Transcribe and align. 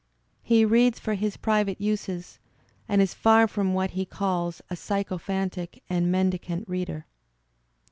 He 0.41 0.65
reads 0.65 0.97
for 0.97 1.13
his 1.13 1.37
private 1.37 1.79
uses 1.79 2.39
and 2.89 3.03
is 3.03 3.13
far 3.13 3.47
from 3.47 3.75
what 3.75 3.91
he 3.91 4.03
calls 4.03 4.59
a 4.67 4.75
sycophantic 4.75 5.83
and 5.91 6.11
mendicant 6.11 6.67
reader. 6.67 7.05